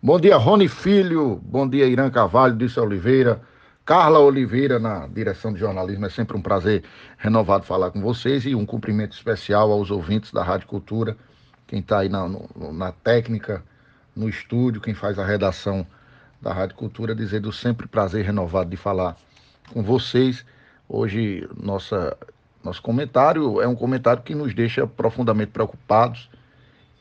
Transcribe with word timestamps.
Bom 0.00 0.20
dia, 0.20 0.36
Rony 0.36 0.68
Filho. 0.68 1.40
Bom 1.42 1.68
dia, 1.68 1.84
Irã 1.84 2.08
Carvalho, 2.08 2.56
Disse 2.56 2.78
Oliveira. 2.78 3.42
Carla 3.84 4.20
Oliveira 4.20 4.78
na 4.78 5.08
direção 5.08 5.52
de 5.52 5.58
jornalismo. 5.58 6.06
É 6.06 6.08
sempre 6.08 6.36
um 6.36 6.40
prazer 6.40 6.84
renovado 7.16 7.66
falar 7.66 7.90
com 7.90 8.00
vocês 8.00 8.46
e 8.46 8.54
um 8.54 8.64
cumprimento 8.64 9.16
especial 9.16 9.72
aos 9.72 9.90
ouvintes 9.90 10.30
da 10.30 10.40
Rádio 10.44 10.68
Cultura, 10.68 11.16
quem 11.66 11.80
está 11.80 11.98
aí 11.98 12.08
na, 12.08 12.28
no, 12.28 12.48
na 12.72 12.92
técnica, 12.92 13.60
no 14.14 14.28
estúdio, 14.28 14.80
quem 14.80 14.94
faz 14.94 15.18
a 15.18 15.26
redação 15.26 15.84
da 16.40 16.52
Rádio 16.52 16.76
Cultura, 16.76 17.12
dizer 17.12 17.40
do 17.40 17.52
sempre 17.52 17.88
prazer 17.88 18.24
renovado 18.24 18.70
de 18.70 18.76
falar 18.76 19.16
com 19.72 19.82
vocês. 19.82 20.46
Hoje, 20.88 21.48
nossa, 21.60 22.16
nosso 22.62 22.80
comentário 22.80 23.60
é 23.60 23.66
um 23.66 23.74
comentário 23.74 24.22
que 24.22 24.32
nos 24.32 24.54
deixa 24.54 24.86
profundamente 24.86 25.50
preocupados 25.50 26.30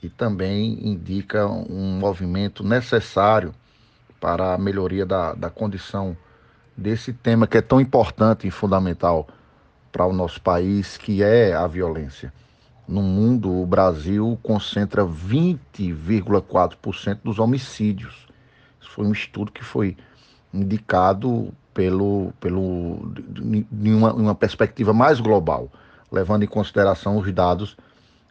e 0.01 0.09
também 0.09 0.79
indica 0.87 1.45
um 1.47 1.99
movimento 1.99 2.63
necessário 2.63 3.53
para 4.19 4.53
a 4.53 4.57
melhoria 4.57 5.05
da, 5.05 5.33
da 5.33 5.49
condição 5.49 6.15
desse 6.75 7.13
tema 7.13 7.47
que 7.47 7.57
é 7.57 7.61
tão 7.61 7.79
importante 7.81 8.47
e 8.47 8.51
fundamental 8.51 9.27
para 9.91 10.05
o 10.05 10.13
nosso 10.13 10.39
país, 10.41 10.97
que 10.97 11.23
é 11.23 11.53
a 11.53 11.65
violência. 11.65 12.31
No 12.87 13.01
mundo, 13.01 13.51
o 13.51 13.65
Brasil 13.65 14.37
concentra 14.43 15.03
20,4% 15.03 17.19
dos 17.23 17.39
homicídios. 17.39 18.27
Isso 18.79 18.91
foi 18.91 19.05
um 19.05 19.11
estudo 19.11 19.51
que 19.51 19.63
foi 19.63 19.97
indicado 20.53 21.51
pelo, 21.73 22.31
pelo, 22.39 23.11
em 23.43 23.93
uma, 23.93 24.13
uma 24.13 24.35
perspectiva 24.35 24.93
mais 24.93 25.19
global, 25.19 25.71
levando 26.11 26.43
em 26.43 26.47
consideração 26.47 27.17
os 27.17 27.33
dados 27.33 27.75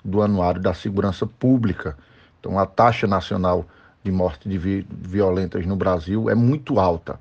do 0.06 0.23
Anuário 0.23 0.60
da 0.60 0.73
Segurança 0.73 1.27
Pública. 1.27 1.96
Então, 2.38 2.59
a 2.59 2.64
taxa 2.64 3.06
nacional 3.06 3.66
de 4.05 4.12
mortes 4.12 4.48
de 4.48 4.56
vi 4.56 4.87
violentas 4.88 5.66
no 5.66 5.74
Brasil 5.74 6.30
é 6.30 6.34
muito 6.34 6.78
alta. 6.78 7.19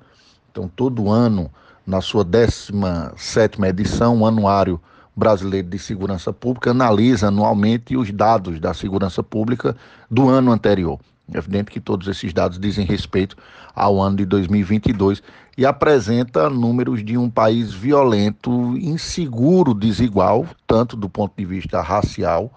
Então, 0.50 0.68
todo 0.68 1.10
ano, 1.10 1.50
na 1.84 2.00
sua 2.00 2.24
17 2.24 3.60
edição, 3.64 4.20
o 4.20 4.26
Anuário 4.26 4.80
Brasileiro 5.16 5.68
de 5.68 5.78
Segurança 5.78 6.32
Pública 6.32 6.70
analisa 6.70 7.28
anualmente 7.28 7.96
os 7.96 8.12
dados 8.12 8.60
da 8.60 8.72
segurança 8.72 9.22
pública 9.22 9.76
do 10.10 10.28
ano 10.28 10.52
anterior. 10.52 11.00
É 11.32 11.38
evidente 11.38 11.72
que 11.72 11.80
todos 11.80 12.06
esses 12.06 12.32
dados 12.32 12.58
dizem 12.58 12.86
respeito 12.86 13.36
ao 13.74 14.00
ano 14.00 14.18
de 14.18 14.24
2022 14.24 15.22
e 15.58 15.66
apresenta 15.66 16.48
números 16.48 17.04
de 17.04 17.18
um 17.18 17.28
país 17.28 17.72
violento, 17.72 18.76
inseguro, 18.76 19.74
desigual, 19.74 20.46
tanto 20.66 20.96
do 20.96 21.08
ponto 21.08 21.32
de 21.36 21.44
vista 21.44 21.80
racial 21.80 22.52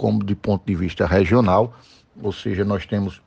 como 0.00 0.24
do 0.24 0.34
ponto 0.34 0.64
de 0.64 0.74
vista 0.74 1.04
regional. 1.04 1.74
Ou 2.22 2.32
seja, 2.32 2.64
nós 2.64 2.86
temos 2.86 3.20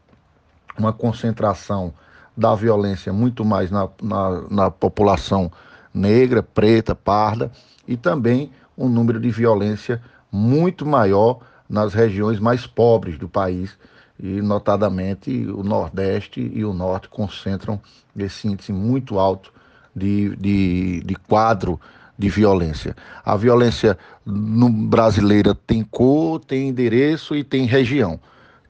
uma 0.75 0.91
concentração 0.91 1.93
da 2.35 2.55
violência 2.55 3.13
muito 3.13 3.45
mais 3.45 3.69
na, 3.69 3.88
na, 4.02 4.41
na 4.49 4.71
população 4.71 5.52
negra, 5.93 6.41
preta, 6.41 6.95
parda, 6.95 7.52
e 7.88 7.95
também 7.95 8.52
um 8.75 8.89
número 8.89 9.19
de 9.19 9.30
violência 9.30 10.02
muito 10.31 10.83
maior 10.83 11.41
nas 11.69 11.93
regiões 11.93 12.39
mais 12.39 12.65
pobres 12.65 13.19
do 13.19 13.30
país, 13.30 13.77
e 14.19 14.41
notadamente 14.41 15.45
o 15.45 15.61
Nordeste 15.61 16.41
e 16.41 16.65
o 16.65 16.73
Norte 16.73 17.08
concentram 17.08 17.80
esse 18.17 18.47
índice 18.47 18.73
muito 18.73 19.19
alto 19.19 19.53
de, 19.95 20.35
de, 20.37 21.03
de 21.05 21.15
quadro 21.15 21.80
de 22.17 22.30
violência. 22.30 22.95
A 23.23 23.36
violência 23.36 23.97
brasileira 24.25 25.56
tem 25.56 25.83
cor, 25.83 26.39
tem 26.39 26.70
endereço 26.70 27.36
e 27.36 27.44
tem 27.44 27.66
região. 27.66 28.20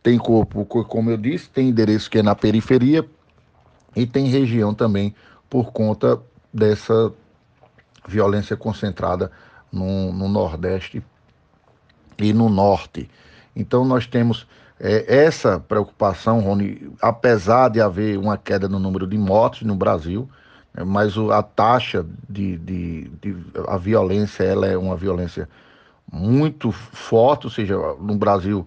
Tem 0.01 0.17
corpo, 0.17 0.65
como 0.65 1.09
eu 1.09 1.17
disse, 1.17 1.49
tem 1.49 1.69
endereço 1.69 2.09
que 2.09 2.19
é 2.19 2.23
na 2.23 2.35
periferia, 2.35 3.05
e 3.95 4.05
tem 4.05 4.27
região 4.27 4.73
também 4.73 5.13
por 5.49 5.71
conta 5.71 6.19
dessa 6.53 7.11
violência 8.07 8.57
concentrada 8.57 9.31
no, 9.71 10.11
no 10.11 10.27
Nordeste 10.27 11.03
e 12.17 12.33
no 12.33 12.49
Norte. 12.49 13.09
Então 13.55 13.85
nós 13.85 14.07
temos 14.07 14.47
é, 14.79 15.23
essa 15.25 15.59
preocupação, 15.59 16.41
Rony, 16.41 16.91
apesar 17.01 17.69
de 17.69 17.79
haver 17.79 18.17
uma 18.17 18.37
queda 18.37 18.67
no 18.67 18.79
número 18.79 19.07
de 19.07 19.17
mortes 19.17 19.61
no 19.61 19.75
Brasil, 19.75 20.27
mas 20.85 21.15
a 21.17 21.43
taxa 21.43 22.05
de, 22.27 22.57
de, 22.57 23.11
de, 23.21 23.35
a 23.67 23.77
violência 23.77 24.43
ela 24.43 24.65
é 24.65 24.77
uma 24.77 24.95
violência 24.95 25.47
muito 26.11 26.71
forte, 26.71 27.45
ou 27.45 27.51
seja, 27.51 27.75
no 27.99 28.15
Brasil 28.15 28.65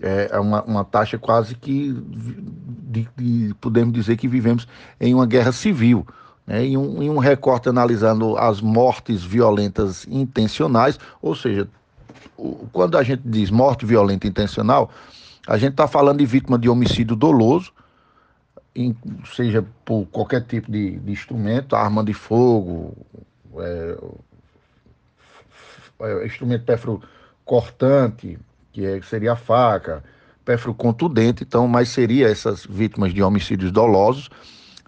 é, 0.00 0.30
é 0.32 0.38
uma, 0.38 0.62
uma 0.62 0.84
taxa 0.84 1.18
quase 1.18 1.54
que 1.54 1.92
de, 1.92 3.08
de, 3.16 3.54
podemos 3.60 3.92
dizer 3.92 4.16
que 4.16 4.28
vivemos 4.28 4.68
em 5.00 5.14
uma 5.14 5.26
guerra 5.26 5.52
civil. 5.52 6.06
Né? 6.46 6.64
Em, 6.66 6.76
um, 6.76 7.02
em 7.02 7.10
um 7.10 7.18
recorte 7.18 7.68
analisando 7.68 8.36
as 8.36 8.60
mortes 8.60 9.22
violentas 9.22 10.06
intencionais, 10.08 10.98
ou 11.20 11.34
seja, 11.34 11.68
quando 12.72 12.96
a 12.96 13.02
gente 13.02 13.22
diz 13.24 13.50
morte 13.50 13.84
violenta 13.84 14.26
intencional, 14.26 14.90
a 15.46 15.58
gente 15.58 15.72
está 15.72 15.86
falando 15.86 16.18
de 16.18 16.26
vítima 16.26 16.58
de 16.58 16.68
homicídio 16.68 17.16
doloso, 17.16 17.72
seja 19.34 19.64
por 19.84 20.06
qualquer 20.06 20.42
tipo 20.42 20.70
de, 20.70 20.98
de 20.98 21.12
instrumento, 21.12 21.76
arma 21.76 22.02
de 22.02 22.14
fogo, 22.14 22.96
é, 23.58 23.98
é, 26.00 26.26
instrumento 26.26 26.64
pérfuro 26.64 27.02
cortante, 27.44 28.38
que 28.72 28.84
é, 28.84 29.00
seria 29.02 29.32
a 29.32 29.36
faca, 29.36 30.02
pérfuro 30.44 30.74
contundente, 30.74 31.44
então, 31.44 31.68
mas 31.68 31.90
seria 31.90 32.28
essas 32.28 32.64
vítimas 32.64 33.12
de 33.12 33.22
homicídios 33.22 33.70
dolosos. 33.70 34.30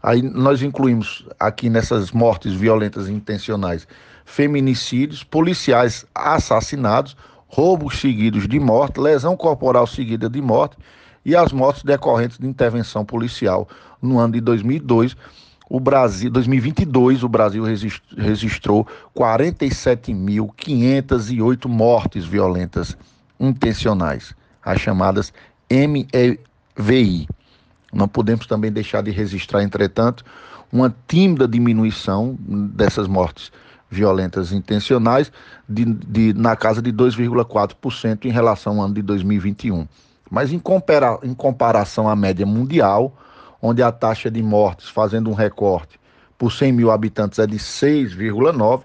Aí 0.03 0.23
nós 0.23 0.63
incluímos 0.63 1.27
aqui 1.39 1.69
nessas 1.69 2.11
mortes 2.11 2.53
violentas 2.53 3.09
intencionais 3.09 3.87
feminicídios, 4.25 5.23
policiais 5.23 6.07
assassinados, 6.15 7.15
roubos 7.47 8.01
seguidos 8.01 8.49
de 8.49 8.59
morte, 8.59 8.99
lesão 8.99 9.37
corporal 9.37 9.87
seguida 9.87 10.29
de 10.29 10.41
morte 10.41 10.77
e 11.25 11.35
as 11.35 11.53
mortes 11.53 11.83
decorrentes 11.83 12.39
de 12.39 12.47
intervenção 12.47 13.05
policial. 13.05 13.69
No 14.01 14.19
ano 14.19 14.35
de 14.35 14.41
2002, 14.41 15.17
o 15.69 15.81
Brasil, 15.81 16.31
2022, 16.31 17.23
o 17.23 17.29
Brasil 17.29 17.65
registrou 18.17 18.87
47.508 19.17 21.67
mortes 21.67 22.27
violentas 22.27 22.97
intencionais, 23.41 24.35
as 24.63 24.79
chamadas 24.81 25.33
MEVI. 25.71 27.27
Não 27.93 28.07
podemos 28.07 28.47
também 28.47 28.71
deixar 28.71 29.03
de 29.03 29.11
registrar, 29.11 29.63
entretanto, 29.63 30.23
uma 30.71 30.95
tímida 31.09 31.49
diminuição 31.49 32.37
dessas 32.41 33.09
mortes 33.09 33.51
violentas 33.89 34.53
intencionais 34.53 35.33
de, 35.69 35.85
de 35.85 36.33
na 36.35 36.57
casa 36.57 36.83
de 36.83 36.93
2,4% 36.93 38.25
em 38.25 38.31
relação 38.31 38.81
ao 38.81 38.87
ano 38.87 38.95
de 38.95 39.03
2021. 39.03 39.87
Mas 40.31 40.53
em, 40.53 40.59
compara, 40.59 41.19
em 41.23 41.35
comparação 41.35 42.09
à 42.09 42.17
média 42.17 42.47
mundial, 42.47 43.15
onde 43.61 43.83
a 43.83 43.93
taxa 43.93 44.31
de 44.31 44.43
mortes, 44.43 44.89
fazendo 44.89 45.29
um 45.31 45.35
recorte 45.35 46.01
por 46.37 46.53
100 46.53 46.73
mil 46.73 46.91
habitantes, 46.91 47.39
é 47.39 47.47
de 47.47 47.57
6,9, 47.57 48.83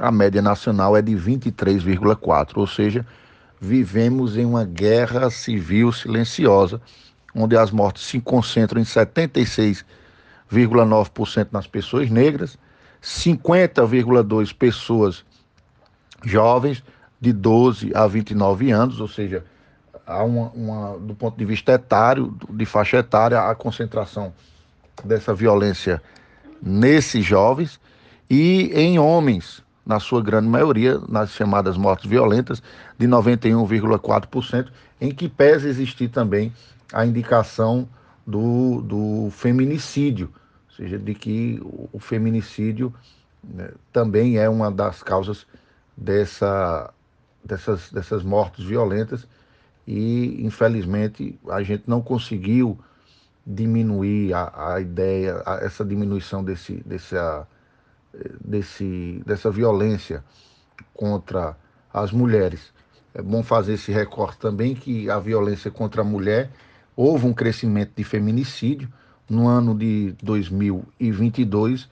a 0.00 0.10
média 0.10 0.42
nacional 0.42 0.96
é 0.96 1.02
de 1.02 1.12
23,4, 1.12 2.56
ou 2.56 2.66
seja, 2.66 3.06
vivemos 3.60 4.36
em 4.36 4.44
uma 4.44 4.64
guerra 4.64 5.30
civil 5.30 5.92
silenciosa, 5.92 6.80
onde 7.34 7.56
as 7.56 7.70
mortes 7.70 8.02
se 8.04 8.20
concentram 8.20 8.80
em 8.80 8.84
76,9% 8.84 11.48
nas 11.52 11.66
pessoas 11.66 12.10
negras, 12.10 12.58
50,2% 13.02 14.54
pessoas 14.54 15.24
jovens 16.24 16.84
de 17.20 17.32
12 17.32 17.90
a 17.94 18.06
29 18.06 18.70
anos, 18.70 19.00
ou 19.00 19.08
seja, 19.08 19.44
há 20.12 20.22
uma, 20.22 20.50
uma, 20.50 20.98
do 20.98 21.14
ponto 21.14 21.36
de 21.36 21.44
vista 21.44 21.72
etário, 21.72 22.36
de 22.50 22.66
faixa 22.66 22.98
etária, 22.98 23.40
a 23.40 23.54
concentração 23.54 24.32
dessa 25.04 25.34
violência 25.34 26.02
nesses 26.60 27.24
jovens 27.24 27.80
e 28.30 28.70
em 28.74 28.98
homens, 28.98 29.62
na 29.84 29.98
sua 29.98 30.22
grande 30.22 30.48
maioria, 30.48 30.98
nas 31.08 31.30
chamadas 31.30 31.76
mortes 31.76 32.08
violentas, 32.08 32.62
de 32.98 33.06
91,4%, 33.08 34.68
em 35.00 35.12
que 35.12 35.28
pese 35.28 35.68
existir 35.68 36.08
também 36.08 36.52
a 36.92 37.04
indicação 37.04 37.88
do, 38.26 38.80
do 38.82 39.30
feminicídio, 39.32 40.30
ou 40.68 40.76
seja, 40.76 40.98
de 40.98 41.14
que 41.14 41.60
o 41.92 41.98
feminicídio 41.98 42.94
né, 43.42 43.70
também 43.92 44.38
é 44.38 44.48
uma 44.48 44.70
das 44.70 45.02
causas 45.02 45.46
dessa, 45.96 46.92
dessas, 47.44 47.90
dessas 47.90 48.22
mortes 48.22 48.64
violentas 48.64 49.26
e, 49.86 50.44
infelizmente, 50.44 51.38
a 51.48 51.62
gente 51.62 51.84
não 51.86 52.00
conseguiu 52.00 52.78
diminuir 53.46 54.32
a, 54.32 54.74
a 54.74 54.80
ideia, 54.80 55.42
a, 55.44 55.56
essa 55.56 55.84
diminuição 55.84 56.42
desse, 56.44 56.76
dessa, 56.86 57.46
desse, 58.40 59.22
dessa 59.26 59.50
violência 59.50 60.24
contra 60.94 61.56
as 61.92 62.12
mulheres. 62.12 62.72
É 63.14 63.20
bom 63.20 63.42
fazer 63.42 63.74
esse 63.74 63.92
recorte 63.92 64.38
também 64.38 64.74
que 64.74 65.10
a 65.10 65.18
violência 65.18 65.70
contra 65.70 66.00
a 66.02 66.04
mulher 66.04 66.50
houve 66.96 67.26
um 67.26 67.34
crescimento 67.34 67.92
de 67.96 68.04
feminicídio. 68.04 68.88
No 69.28 69.48
ano 69.48 69.76
de 69.76 70.14
2022, 70.22 71.88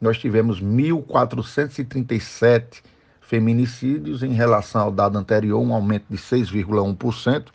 nós 0.00 0.18
tivemos 0.18 0.62
1.437 0.62 2.82
feminicídios 3.26 4.22
em 4.22 4.32
relação 4.32 4.82
ao 4.82 4.92
dado 4.92 5.18
anterior, 5.18 5.60
um 5.60 5.74
aumento 5.74 6.04
de 6.08 6.16
6,1%. 6.16 7.46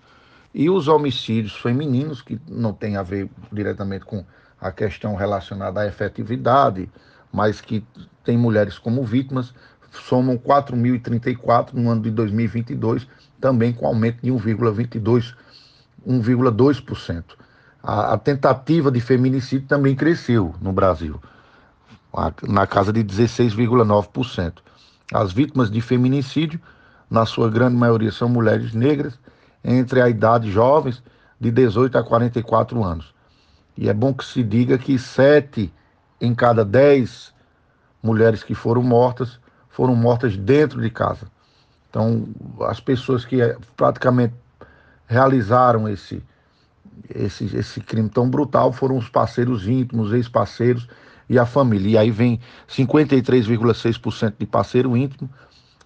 E 0.54 0.70
os 0.70 0.88
homicídios 0.90 1.56
femininos, 1.56 2.22
que 2.22 2.40
não 2.48 2.74
tem 2.74 2.98
a 2.98 3.04
ver 3.04 3.30
diretamente 3.52 4.04
com 4.04 4.26
a 4.60 4.72
questão 4.72 5.16
relacionada 5.16 5.80
à 5.80 5.88
efetividade, 5.88 6.90
mas 7.32 7.62
que 7.62 7.84
tem 8.24 8.38
mulheres 8.38 8.78
como 8.78 9.04
vítimas, 9.06 9.54
somam 9.92 10.38
4.034 10.38 11.74
no 11.74 11.90
ano 11.90 12.02
de 12.02 12.12
2022, 12.12 13.08
também 13.40 13.72
com 13.72 13.88
aumento 13.88 14.22
de 14.22 14.30
1,22%. 14.30 15.34
1,2%. 16.06 17.24
A, 17.84 18.14
a 18.14 18.18
tentativa 18.18 18.92
de 18.92 19.00
feminicídio 19.00 19.68
também 19.68 19.96
cresceu 19.96 20.54
no 20.60 20.74
Brasil, 20.74 21.22
na 22.48 22.68
casa 22.68 22.92
de 22.92 23.04
16,9%. 23.04 24.54
As 25.14 25.34
vítimas 25.34 25.70
de 25.70 25.82
feminicídio, 25.82 26.60
na 27.10 27.26
sua 27.26 27.50
grande 27.50 27.76
maioria, 27.76 28.12
são 28.12 28.30
mulheres 28.30 28.74
negras, 28.74 29.20
entre 29.64 30.02
a 30.02 30.10
idade 30.10 30.52
jovens, 30.52 31.04
de 31.40 31.52
18 31.52 31.98
a 31.98 32.04
44 32.04 32.84
anos. 32.84 33.14
E 33.76 33.90
é 33.90 33.94
bom 33.94 34.14
que 34.14 34.24
se 34.24 34.44
diga 34.44 34.78
que 34.78 34.98
sete 34.98 35.74
em 36.20 36.36
cada 36.36 36.64
dez 36.64 37.34
mulheres 38.02 38.44
que 38.44 38.54
foram 38.54 38.84
mortas 38.84 39.40
foram 39.70 39.96
mortas 39.96 40.38
dentro 40.38 40.82
de 40.82 40.90
casa. 40.90 41.28
Então, 41.90 42.28
as 42.62 42.80
pessoas 42.80 43.26
que 43.26 43.42
eh, 43.42 43.58
praticamente 43.76 44.34
realizaram 45.08 45.90
esse, 45.90 46.24
esse, 47.10 47.46
esse 47.56 47.82
crime 47.82 48.10
tão 48.10 48.30
brutal 48.30 48.72
foram 48.72 48.98
os 48.98 49.10
parceiros 49.10 49.68
íntimos, 49.68 50.14
ex-parceiros 50.14 50.88
e 51.32 51.40
a 51.40 51.46
família. 51.46 51.92
E 51.92 51.98
aí 51.98 52.12
vem 52.12 52.42
53,6% 52.68 54.34
de 54.38 54.46
parceiro 54.46 54.98
íntimo, 54.98 55.30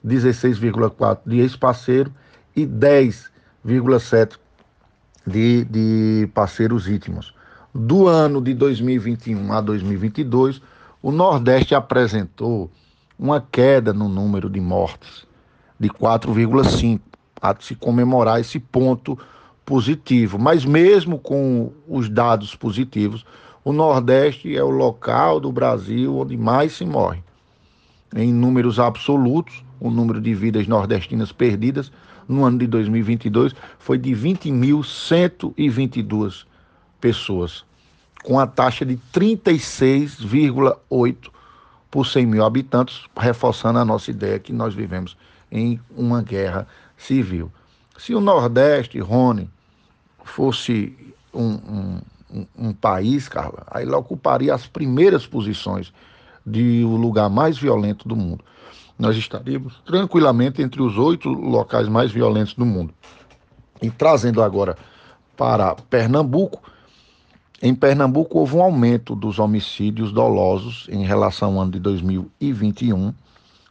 16,4% 0.04 1.20
de 1.24 1.40
ex-parceiro 1.40 2.12
e 2.56 2.66
10,7% 2.66 4.40
de, 5.28 5.66
de 5.66 6.30
parceiros 6.34 6.88
íntimos. 6.88 7.32
Do 7.74 8.08
ano 8.08 8.42
de 8.42 8.56
2021 8.56 9.54
a 9.54 9.62
2022, 9.62 10.64
o 11.00 11.12
Nordeste 11.12 11.76
apresentou 11.76 12.72
uma 13.18 13.40
queda 13.40 13.94
no 13.94 14.10
número 14.10 14.50
de 14.50 14.60
mortes 14.60 15.28
de 15.80 15.90
4,5% 15.90 17.00
há 17.40 17.54
de 17.54 17.64
se 17.64 17.76
comemorar 17.76 18.40
esse 18.40 18.60
ponto 18.60 19.20
positivo. 19.64 20.40
Mas 20.40 20.66
mesmo 20.66 21.20
com 21.20 21.72
os 21.88 22.10
dados 22.10 22.56
positivos, 22.56 23.24
o 23.66 23.74
Nordeste 23.74 24.56
é 24.56 24.64
o 24.64 24.70
local 24.70 25.40
do 25.40 25.52
Brasil 25.52 26.16
onde 26.16 26.38
mais 26.38 26.74
se 26.74 26.86
morre. 26.86 27.24
Em 28.16 28.32
números 28.32 28.80
absolutos, 28.80 29.66
o 29.80 29.90
número 29.90 30.22
de 30.22 30.36
vidas 30.36 30.68
nordestinas 30.68 31.32
perdidas 31.32 31.92
no 32.28 32.46
ano 32.46 32.60
de 32.60 32.68
2022 32.68 33.56
foi 33.80 33.98
de 33.98 34.12
20.122 34.12 36.46
pessoas, 37.02 37.66
com 38.24 38.40
a 38.40 38.46
taxa 38.46 38.86
de 38.86 39.00
36,8 39.12 41.32
por 41.90 42.06
100 42.06 42.28
mil 42.28 42.46
habitantes, 42.46 43.02
reforçando 43.18 43.80
a 43.80 43.86
nossa 43.86 44.12
ideia 44.12 44.38
que 44.38 44.54
nós 44.54 44.76
vivemos 44.76 45.18
em 45.52 45.80
uma 45.98 46.22
guerra 46.22 46.68
civil. 46.96 47.52
Se 47.98 48.14
o 48.14 48.22
Nordeste, 48.22 49.00
Rony, 49.00 49.50
fosse 50.24 50.96
um, 51.34 51.54
um, 51.54 52.00
um 52.58 52.74
país, 52.74 53.30
Carla, 53.30 53.66
aí 53.68 53.84
ele 53.84 53.94
ocuparia 53.94 54.54
as 54.54 54.66
primeiras 54.68 55.26
posições 55.26 55.94
de 56.46 56.84
o 56.84 56.96
lugar 56.96 57.30
mais 57.30 57.58
violento 57.58 58.08
do 58.08 58.16
mundo. 58.16 58.44
Nós 58.98 59.16
estaríamos 59.18 59.82
tranquilamente 59.86 60.62
entre 60.62 60.82
os 60.82 60.98
oito 60.98 61.30
locais 61.30 61.88
mais 61.88 62.12
violentos 62.12 62.54
do 62.54 62.66
mundo. 62.66 62.94
E 63.82 63.90
trazendo 63.90 64.42
agora 64.42 64.78
para 65.36 65.76
Pernambuco, 65.76 66.62
em 67.62 67.74
Pernambuco 67.74 68.40
houve 68.40 68.56
um 68.56 68.62
aumento 68.62 69.16
dos 69.16 69.40
homicídios 69.40 70.12
dolosos 70.12 70.88
em 70.90 71.06
relação 71.06 71.56
ao 71.56 71.62
ano 71.62 71.72
de 71.72 71.80
2021. 71.80 73.14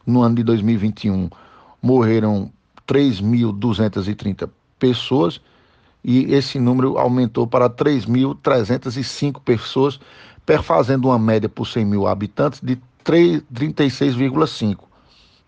No 0.05 0.21
ano 0.21 0.35
de 0.35 0.43
2021 0.43 1.29
morreram 1.81 2.51
3.230 2.87 4.49
pessoas 4.77 5.41
e 6.07 6.31
esse 6.35 6.59
número 6.59 6.99
aumentou 6.99 7.47
para 7.47 7.67
3.305 7.67 9.41
pessoas, 9.43 9.99
perfazendo 10.45 11.07
uma 11.07 11.17
média 11.17 11.49
por 11.49 11.65
100 11.65 11.83
mil 11.83 12.05
habitantes 12.05 12.61
de 12.61 12.77
36,5. 13.03 14.77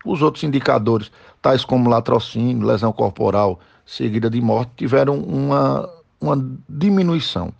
Os 0.04 0.20
outros 0.20 0.42
indicadores, 0.42 1.12
tais 1.40 1.64
como 1.64 1.88
latrocínio, 1.88 2.66
lesão 2.66 2.92
corporal 2.92 3.60
seguida 3.86 4.28
de 4.28 4.40
morte, 4.40 4.72
tiveram 4.76 5.18
uma, 5.20 5.88
uma 6.20 6.58
diminuição, 6.68 7.52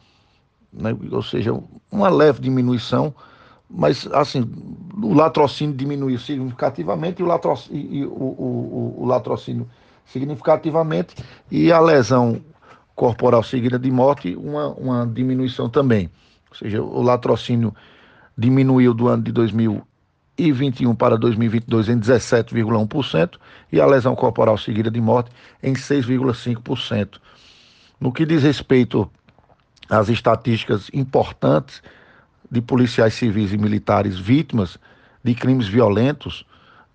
né? 0.73 0.95
ou 1.12 1.23
seja, 1.23 1.56
uma 1.93 2.09
leve 2.09 2.41
diminuição 2.41 3.15
mas 3.71 4.09
assim, 4.15 4.50
o 5.03 5.12
latrocínio 5.12 5.77
diminuiu 5.77 6.19
significativamente 6.19 7.21
e 7.21 7.25
o 7.25 7.29
e 7.71 8.05
o, 8.06 8.09
o, 8.09 8.95
o 9.00 9.05
latrocínio 9.05 9.69
significativamente 10.06 11.15
e 11.50 11.71
a 11.71 11.79
lesão 11.79 12.41
corporal 12.99 13.45
seguida 13.45 13.79
de 13.79 13.93
morte, 13.93 14.35
uma, 14.35 14.71
uma 14.71 15.06
diminuição 15.06 15.71
também. 15.71 16.11
Ou 16.50 16.56
seja, 16.56 16.83
o 16.83 17.00
latrocínio 17.00 17.73
diminuiu 18.37 18.93
do 18.93 19.06
ano 19.06 19.23
de 19.23 19.31
2021 19.31 20.97
para 20.97 21.17
2022 21.17 21.91
em 21.91 22.00
17,1% 22.00 23.39
e 23.71 23.81
a 23.81 23.87
lesão 23.87 24.17
corporal 24.17 24.59
seguida 24.59 24.91
de 24.91 25.00
morte 25.00 25.31
em 25.62 25.75
6,5%. 25.75 27.21
No 28.00 28.12
que 28.12 28.27
diz 28.27 28.43
respeito 28.43 29.09
às 29.89 30.09
estatísticas 30.09 30.91
importantes, 30.93 31.81
de 32.50 32.61
policiais 32.61 33.15
civis 33.15 33.53
e 33.53 33.59
militares 33.59 34.19
vítimas 34.19 34.77
de 35.23 35.35
crimes 35.35 35.69
violentos 35.69 36.45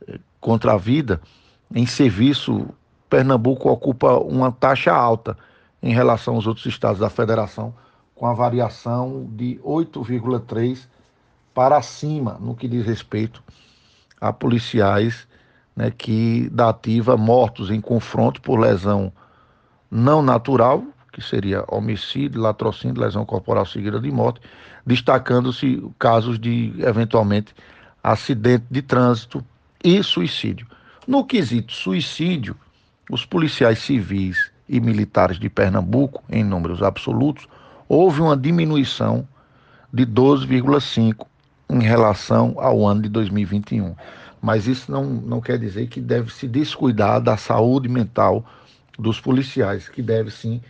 eh, 0.08 0.20
contra 0.42 0.74
a 0.74 0.78
vida 0.78 1.22
em 1.74 1.86
serviço, 1.86 2.68
Pernambuco 3.10 3.70
ocupa 3.70 4.18
uma 4.18 4.52
taxa 4.52 4.92
alta 4.92 5.38
em 5.84 5.94
relação 5.94 6.36
aos 6.36 6.48
outros 6.48 6.66
estados 6.66 7.00
da 7.00 7.10
federação, 7.10 7.76
com 8.16 8.26
a 8.26 8.34
variação 8.34 9.28
de 9.30 9.60
8,3 9.62 10.88
para 11.54 11.82
cima 11.82 12.38
no 12.40 12.56
que 12.56 12.70
diz 12.70 12.86
respeito 12.86 13.44
a 14.20 14.32
policiais 14.32 15.28
né, 15.76 15.92
que 15.92 16.50
da 16.50 16.70
ativa 16.70 17.18
mortos 17.18 17.70
em 17.70 17.82
confronto 17.82 18.42
por 18.42 18.58
lesão 18.58 19.12
não 19.92 20.22
natural, 20.22 20.84
que 21.12 21.22
seria 21.22 21.66
homicídio, 21.68 22.42
latrocínio, 22.42 23.02
lesão 23.02 23.26
corporal 23.26 23.66
seguida 23.66 24.00
de 24.00 24.10
morte, 24.10 24.40
destacando-se 24.86 25.84
casos 26.00 26.40
de, 26.40 26.74
eventualmente, 26.80 27.54
acidente 28.02 28.66
de 28.72 28.82
trânsito 28.82 29.46
e 29.84 30.02
suicídio. 30.02 30.66
No 31.06 31.26
quesito 31.26 31.74
suicídio, 31.74 32.56
os 33.12 33.26
policiais 33.26 33.80
civis 33.80 34.53
e 34.68 34.80
militares 34.80 35.40
de 35.40 35.50
Pernambuco, 35.50 36.24
em 36.30 36.44
números 36.44 36.82
absolutos, 36.82 37.48
houve 37.88 38.22
uma 38.22 38.38
diminuição 38.38 39.28
de 39.92 40.06
12,5 40.06 41.26
em 41.70 41.82
relação 41.82 42.56
ao 42.58 42.86
ano 42.86 43.04
de 43.04 43.10
2021. 43.10 43.96
Mas 44.42 44.68
isso 44.68 44.92
não, 44.92 45.06
não 45.06 45.40
quer 45.40 45.58
dizer 45.58 45.88
que 45.88 46.02
deve 46.02 46.34
se 46.34 46.48
descuidar 46.48 47.22
da 47.22 47.38
saúde 47.38 47.88
mental 47.88 48.46
dos 48.98 49.20
policiais, 49.20 49.88
que 49.88 50.02
deve 50.02 50.30
sim 50.32 50.62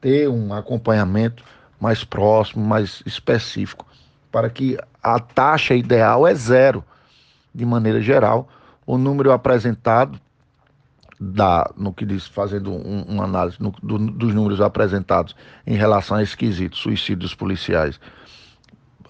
ter 0.00 0.28
um 0.28 0.52
acompanhamento 0.52 1.44
mais 1.80 2.04
próximo, 2.04 2.64
mais 2.64 3.02
específico, 3.06 3.86
para 4.30 4.50
que 4.50 4.78
a 5.02 5.18
taxa 5.18 5.74
ideal 5.74 6.26
é 6.26 6.34
zero, 6.34 6.84
de 7.54 7.64
maneira 7.64 8.00
geral. 8.00 8.48
O 8.86 8.98
número 8.98 9.32
apresentado, 9.32 10.20
da, 11.24 11.70
no 11.76 11.92
que 11.92 12.04
diz, 12.04 12.26
fazendo 12.26 12.72
um, 12.72 13.02
uma 13.02 13.22
análise 13.24 13.56
no, 13.60 13.72
do, 13.80 13.96
dos 13.96 14.34
números 14.34 14.60
apresentados 14.60 15.36
em 15.64 15.76
relação 15.76 16.16
a 16.16 16.22
esquisitos, 16.22 16.80
suicídios 16.80 17.32
policiais, 17.32 18.00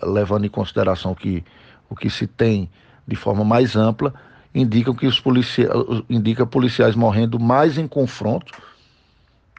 levando 0.02 0.44
em 0.44 0.50
consideração 0.50 1.14
que 1.14 1.42
o 1.88 1.96
que 1.96 2.10
se 2.10 2.26
tem 2.26 2.68
de 3.08 3.16
forma 3.16 3.44
mais 3.44 3.76
ampla, 3.76 4.12
indicam 4.54 4.94
que 4.94 5.06
os 5.06 5.18
policiais, 5.18 5.70
indica 6.10 6.44
policiais 6.44 6.94
morrendo 6.94 7.40
mais 7.40 7.78
em 7.78 7.88
confronto 7.88 8.52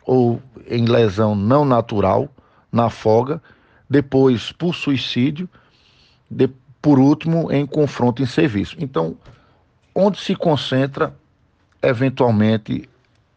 ou 0.06 0.40
em 0.68 0.86
lesão 0.86 1.34
não 1.34 1.66
natural, 1.66 2.30
na 2.72 2.88
folga, 2.90 3.42
depois 3.90 4.52
por 4.52 4.76
suicídio, 4.76 5.50
de, 6.30 6.48
por 6.80 7.00
último 7.00 7.52
em 7.52 7.66
confronto 7.66 8.22
em 8.22 8.28
serviço. 8.28 8.76
Então, 8.80 9.18
onde 9.96 10.20
se 10.20 10.36
concentra 10.36 11.16
eventualmente 11.84 12.90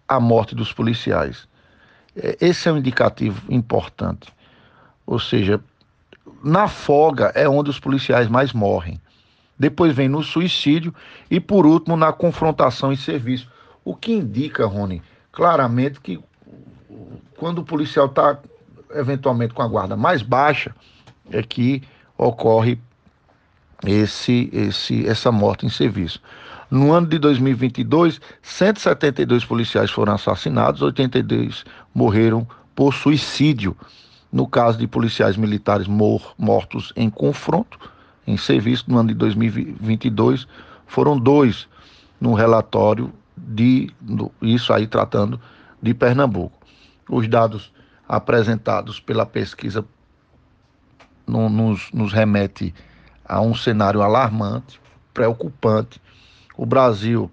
a 0.08 0.20
morte 0.20 0.54
dos 0.54 0.72
policiais? 0.72 1.46
É, 2.16 2.36
esse 2.40 2.68
é 2.68 2.72
um 2.72 2.78
indicativo 2.78 3.42
importante. 3.52 4.32
Ou 5.06 5.18
seja, 5.18 5.60
na 6.42 6.68
folga 6.68 7.32
é 7.34 7.48
onde 7.48 7.70
os 7.70 7.78
policiais 7.78 8.28
mais 8.28 8.52
morrem. 8.52 9.00
Depois 9.58 9.94
vem 9.94 10.08
no 10.08 10.22
suicídio 10.22 10.94
e, 11.30 11.40
por 11.40 11.66
último, 11.66 11.96
na 11.96 12.12
confrontação 12.12 12.92
em 12.92 12.96
serviço. 12.96 13.50
O 13.84 13.94
que 13.94 14.12
indica, 14.12 14.66
Rony, 14.66 15.02
claramente 15.32 16.00
que 16.00 16.20
quando 17.36 17.58
o 17.58 17.64
policial 17.64 18.06
está 18.06 18.38
eventualmente 18.94 19.54
com 19.54 19.62
a 19.62 19.68
guarda 19.68 19.96
mais 19.96 20.22
baixa, 20.22 20.74
é 21.30 21.42
que 21.42 21.82
ocorre 22.16 22.78
esse, 23.84 24.48
esse, 24.52 25.06
essa 25.06 25.30
morte 25.32 25.66
em 25.66 25.68
serviço. 25.68 26.20
No 26.70 26.92
ano 26.92 27.06
de 27.06 27.18
2022, 27.18 28.20
172 28.42 29.44
policiais 29.44 29.90
foram 29.90 30.14
assassinados, 30.14 30.82
82 30.82 31.64
morreram 31.94 32.46
por 32.74 32.92
suicídio. 32.92 33.76
No 34.32 34.46
caso 34.46 34.76
de 34.78 34.86
policiais 34.86 35.36
militares 35.36 35.86
mor 35.86 36.34
mortos 36.36 36.92
em 36.96 37.08
confronto, 37.08 37.78
em 38.26 38.36
serviço, 38.36 38.84
no 38.88 38.98
ano 38.98 39.08
de 39.10 39.14
2022, 39.14 40.46
foram 40.86 41.18
dois 41.18 41.68
no 42.20 42.34
relatório 42.34 43.12
de 43.36 43.90
isso 44.42 44.72
aí 44.72 44.86
tratando 44.86 45.40
de 45.80 45.94
Pernambuco. 45.94 46.58
Os 47.08 47.28
dados 47.28 47.72
apresentados 48.08 48.98
pela 48.98 49.24
pesquisa 49.24 49.84
no, 51.26 51.48
nos, 51.48 51.90
nos 51.92 52.12
remete 52.12 52.74
a 53.24 53.40
um 53.40 53.54
cenário 53.54 54.02
alarmante, 54.02 54.80
preocupante. 55.12 56.00
O 56.56 56.64
Brasil 56.64 57.30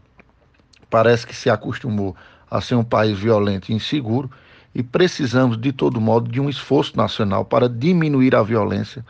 parece 0.89 1.25
que 1.25 1.35
se 1.35 1.49
acostumou 1.49 2.15
a 2.49 2.61
ser 2.61 2.75
um 2.75 2.83
país 2.83 3.17
violento 3.17 3.71
e 3.71 3.75
inseguro 3.75 4.29
e 4.75 4.83
precisamos, 4.83 5.57
de 5.57 5.71
todo 5.71 6.01
modo, 6.01 6.29
de 6.29 6.41
um 6.41 6.49
esforço 6.49 6.97
nacional 6.97 7.45
para 7.45 7.69
diminuir 7.69 8.35
a 8.35 8.43
violência, 8.43 9.05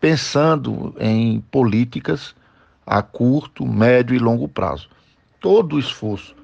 pensando 0.00 0.94
em 0.98 1.40
políticas 1.50 2.34
a 2.86 3.02
curto, 3.02 3.66
médio 3.66 4.14
e 4.14 4.18
longo 4.18 4.48
prazo. 4.48 4.88
Todo 5.40 5.76
o 5.76 5.78
esforço 5.78 6.34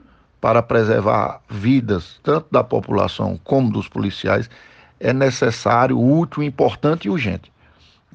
para 0.40 0.62
preservar 0.62 1.40
vidas, 1.48 2.18
tanto 2.22 2.46
da 2.50 2.64
população 2.64 3.38
como 3.44 3.70
dos 3.70 3.88
policiais, 3.88 4.50
é 4.98 5.12
necessário, 5.12 6.00
útil, 6.00 6.42
importante 6.42 7.06
e 7.06 7.10
urgente. 7.10 7.50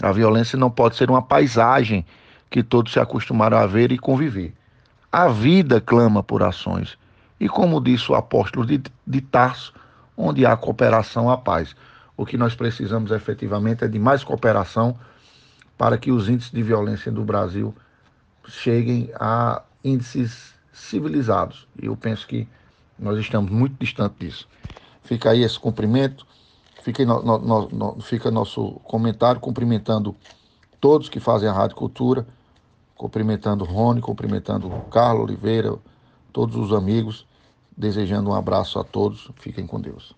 A 0.01 0.11
violência 0.11 0.57
não 0.57 0.69
pode 0.69 0.95
ser 0.95 1.09
uma 1.09 1.21
paisagem 1.21 2.05
que 2.49 2.63
todos 2.63 2.93
se 2.93 2.99
acostumaram 2.99 3.57
a 3.57 3.65
ver 3.65 3.91
e 3.91 3.97
conviver. 3.97 4.53
A 5.17 5.29
vida 5.29 5.81
clama 5.81 6.21
por 6.21 6.43
ações. 6.43 6.95
E 7.39 7.49
como 7.49 7.81
disse 7.81 8.11
o 8.11 8.13
apóstolo 8.13 8.63
de, 8.67 8.79
de 9.07 9.19
Tarso, 9.19 9.73
onde 10.15 10.45
há 10.45 10.55
cooperação, 10.55 11.27
há 11.27 11.35
paz. 11.35 11.75
O 12.15 12.23
que 12.23 12.37
nós 12.37 12.53
precisamos 12.53 13.09
efetivamente 13.09 13.83
é 13.83 13.87
de 13.87 13.97
mais 13.97 14.23
cooperação 14.23 14.95
para 15.75 15.97
que 15.97 16.11
os 16.11 16.29
índices 16.29 16.51
de 16.51 16.61
violência 16.61 17.11
do 17.11 17.23
Brasil 17.23 17.73
cheguem 18.47 19.09
a 19.19 19.63
índices 19.83 20.53
civilizados. 20.71 21.67
E 21.81 21.87
eu 21.87 21.97
penso 21.97 22.27
que 22.27 22.47
nós 22.99 23.17
estamos 23.17 23.49
muito 23.49 23.75
distantes 23.79 24.19
disso. 24.19 24.47
Fica 25.01 25.31
aí 25.31 25.41
esse 25.41 25.59
cumprimento 25.59 26.27
Fica, 26.83 27.03
no, 27.03 27.21
no, 27.23 27.69
no, 27.69 28.01
fica 28.01 28.29
nosso 28.29 28.73
comentário 28.83 29.41
cumprimentando 29.41 30.15
todos 30.79 31.09
que 31.09 31.19
fazem 31.19 31.49
a 31.49 31.51
Rádio 31.51 31.75
Cultura, 31.75 32.25
cumprimentando 32.97 33.63
Rony, 33.63 34.01
cumprimentando 34.01 34.69
Carlos 34.89 35.23
Oliveira, 35.25 35.77
todos 36.33 36.55
os 36.55 36.73
amigos, 36.73 37.27
desejando 37.77 38.31
um 38.31 38.33
abraço 38.33 38.79
a 38.79 38.83
todos. 38.83 39.29
Fiquem 39.35 39.67
com 39.67 39.79
Deus. 39.79 40.17